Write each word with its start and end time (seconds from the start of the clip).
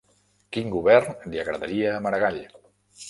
Quin 0.55 0.71
govern 0.75 1.29
li 1.33 1.43
agradaria 1.43 1.93
a 1.97 2.01
Maragall? 2.07 2.41